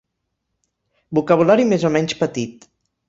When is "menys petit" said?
1.99-2.67